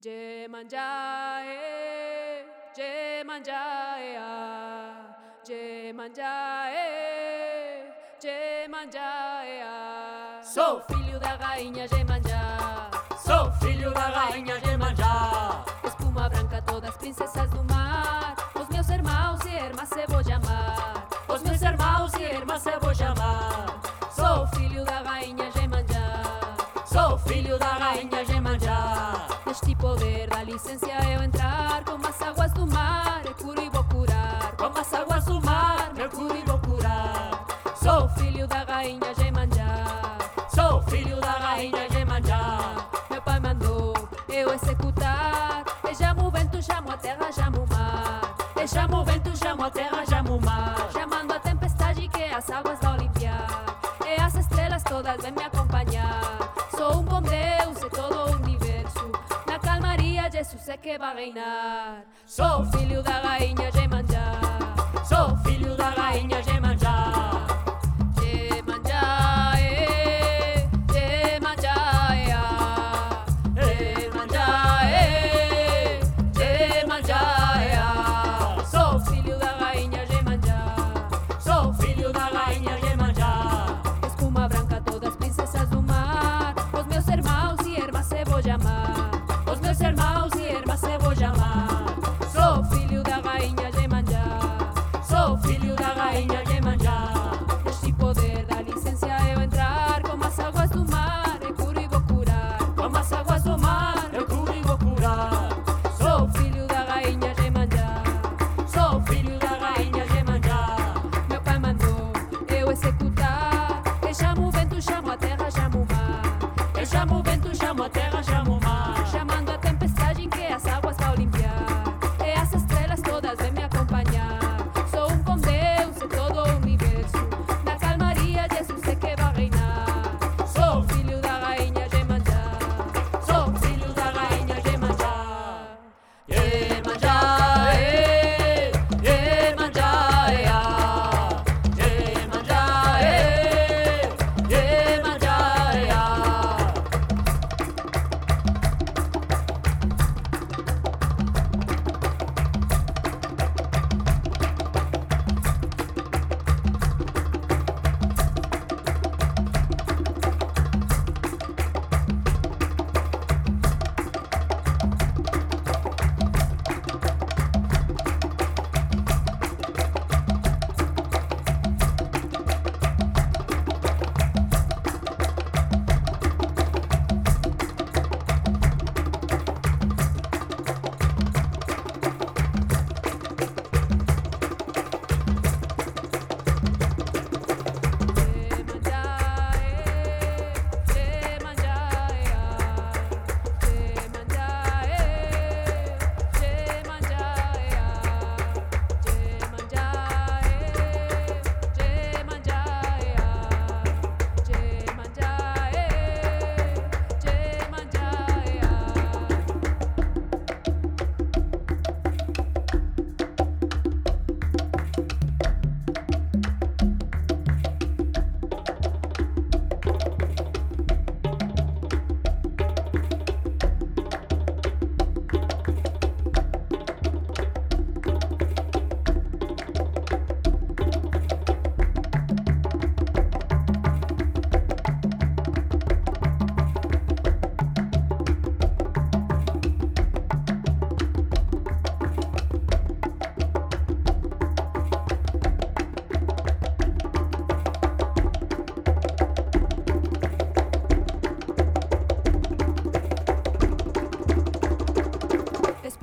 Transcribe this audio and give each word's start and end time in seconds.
Jemanjae, 0.00 1.58
Jemanjae, 2.72 4.14
Jemanjae, 5.44 6.76
Jemanjae. 8.22 9.64
Sou 10.44 10.80
filho 10.82 11.18
da 11.18 11.34
rainha 11.34 11.88
Jemanjá. 11.88 12.88
Sou 13.18 13.50
filho 13.54 13.92
da 13.92 14.06
rainha 14.06 14.60
Jemanjá. 14.60 15.64
Espuma 15.82 16.28
branca, 16.28 16.62
todas 16.62 16.96
princesas 16.96 17.50
do 17.50 17.64
mar. 17.64 18.36
Os 18.54 18.68
meus 18.68 18.88
irmãos 18.90 19.44
e 19.46 19.56
irmãs 19.56 19.88
se 19.88 20.06
vou 20.06 20.22
chamar. 20.22 21.08
Os 21.26 21.42
meus 21.42 21.60
irmãos 21.60 22.14
e 22.14 22.22
irmãs 22.22 22.62
se 22.62 22.78
vou 22.78 22.94
chamar. 22.94 23.80
Sou 24.12 24.46
filho 24.54 24.84
da 24.84 25.00
rainha 25.00 25.50
Jemanjá. 25.50 26.22
Sou 26.86 27.18
filho 27.18 27.58
da 27.58 27.72
rainha 27.72 27.87
eu 30.66 31.22
entrar 31.22 31.84
como 31.84 32.04
as 32.06 32.20
águas 32.20 32.52
do 32.52 32.66
mar. 32.66 33.22
Curo 33.40 33.62
e 33.62 33.68
vou 33.70 33.84
curar. 33.84 34.52
Como 34.56 34.78
as 34.78 34.92
águas 34.92 35.24
do 35.24 35.40
mar, 35.40 35.92
eu 35.96 36.10
curo 36.10 36.36
e 36.36 36.42
vou 36.42 36.58
curar. 36.58 37.46
Sou 37.76 38.08
filho 38.08 38.46
da 38.48 38.64
rainha 38.64 39.14
Jemanjá. 39.16 40.18
Sou 40.52 40.82
filho 40.82 41.20
da 41.20 41.30
rainha 41.30 41.88
Jemanjá. 41.90 42.58
Meu 43.08 43.22
pai 43.22 43.38
mandou 43.38 43.94
eu 44.28 44.52
executar. 44.52 45.64
E 45.88 45.94
chamo 45.94 46.26
o 46.26 46.30
vento, 46.30 46.60
chamo 46.60 46.90
a 46.90 46.96
terra, 46.96 47.32
chamo 47.32 47.62
o 47.62 47.68
mar. 47.68 48.34
E 48.60 48.66
chamo 48.66 49.00
o 49.00 49.04
vento, 49.04 49.36
chamo 49.36 49.64
a 49.64 49.70
terra, 49.70 50.04
chamo 50.06 50.36
o 50.38 50.44
mar. 50.44 50.88
Chamando 50.92 51.32
a 51.34 51.38
tempestade 51.38 52.08
que 52.08 52.24
as 52.24 52.50
águas 52.50 52.80
vão 52.80 52.96
limpiar. 52.96 53.64
E 54.04 54.20
as 54.20 54.34
estrelas 54.34 54.82
todas 54.82 55.22
vêm 55.22 55.30
me 55.30 55.42
acompanhar. 55.44 55.57
se 60.48 60.56
você 60.56 60.78
que 60.78 60.96
vai 60.96 61.14
reinar. 61.14 62.04
Sou 62.26 62.64
filho 62.72 63.02
da 63.02 63.20
rainha 63.20 63.70
de 63.70 63.86
Manjá, 63.86 64.40
sou 65.04 65.36
filho 65.44 65.76
da 65.76 65.90
rainha 65.90 66.40
de 66.40 66.60
Manjá. 66.60 66.87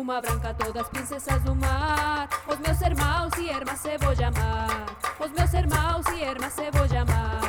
Espuma 0.00 0.18
branca, 0.22 0.54
todas 0.54 0.88
princesas 0.88 1.42
do 1.42 1.54
mar. 1.54 2.26
Os 2.48 2.58
meus 2.58 2.80
irmãos 2.80 3.34
e 3.36 3.50
irmãs 3.50 3.80
se 3.80 3.98
vou 3.98 4.16
chamar. 4.16 4.86
Os 5.20 5.30
meus 5.30 5.52
irmãos 5.52 6.06
e 6.16 6.24
irmãs 6.24 6.54
se 6.54 6.70
vou 6.70 6.88
chamar. 6.88 7.42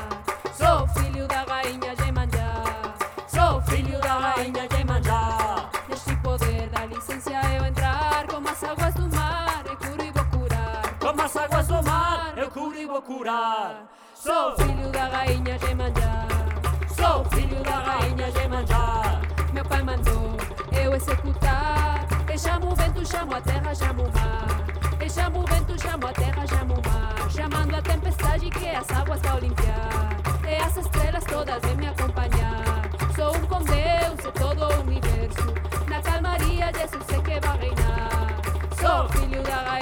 Sou 0.53 0.85
filho 0.89 1.25
da 1.29 1.43
rainha 1.43 1.95
Jemanjá. 1.95 2.63
Sou 3.25 3.61
filho 3.61 3.97
da 4.01 4.19
rainha 4.19 4.67
Jemanjá. 4.69 5.69
Neste 5.87 6.13
poder 6.17 6.67
dá 6.71 6.85
licença 6.87 7.31
eu 7.31 7.65
entrar 7.67 8.27
como 8.27 8.49
as 8.49 8.61
águas 8.65 8.95
do 8.95 9.15
mar. 9.15 9.63
Eu 9.65 9.77
curo 9.77 10.03
e 10.03 10.11
vou 10.11 10.25
curar. 10.25 10.81
Como 10.99 11.21
as 11.21 11.35
águas 11.37 11.67
do 11.67 11.83
mar, 11.83 12.33
eu 12.37 12.51
curo 12.51 12.77
e 12.77 12.85
vou 12.85 13.01
curar. 13.01 13.85
Sou, 14.13 14.57
Filho 14.57 14.91
da 14.91 15.05
rainha 15.05 15.57
Jemanjá. 15.57 16.27
sou 16.97 17.23
filho 17.31 17.63
da 17.63 17.79
rainha 17.79 18.29
Jemanjá. 18.29 19.21
Meu 19.53 19.63
pai 19.63 19.81
mandou 19.83 20.35
eu 20.73 20.93
executar. 20.93 21.90
Chamo 22.41 22.71
o 22.71 22.75
vento, 22.75 23.05
chamo 23.05 23.35
a 23.35 23.41
terra, 23.41 23.75
chamo 23.75 24.01
o 24.01 24.11
mar. 24.13 24.47
Eu 24.99 25.09
chamo 25.09 25.39
o 25.41 25.45
vento, 25.45 25.79
chamo 25.79 26.07
a 26.07 26.11
terra, 26.11 26.47
chamo 26.47 26.73
o 26.73 26.89
mar. 26.89 27.29
Chamando 27.29 27.75
a 27.75 27.81
tempestade 27.83 28.49
que 28.49 28.67
as 28.67 28.89
águas 28.89 29.21
vão 29.21 29.37
limpiar. 29.37 30.17
E 30.49 30.55
as 30.55 30.75
estrelas 30.75 31.23
todas 31.25 31.61
vêm 31.61 31.75
me 31.75 31.87
acompanhar. 31.87 32.89
Sou 33.15 33.37
um 33.37 33.45
com 33.45 33.63
Deus 33.63 34.25
e 34.25 34.31
todo 34.39 34.63
o 34.63 34.81
universo. 34.81 35.53
Na 35.87 36.01
calmaria 36.01 36.71
Jesus 36.73 37.09
é 37.09 37.21
que 37.21 37.39
vai 37.45 37.57
reinar 37.59 38.41
Sou 38.79 39.09
filho 39.09 39.43
da 39.43 39.55
rainha 39.55 39.80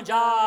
Sou 0.00 0.39